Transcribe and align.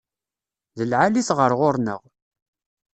D 0.77 0.79
lεali-t 0.89 1.29
ɣer 1.37 1.51
ɣur-neɣ. 1.59 2.01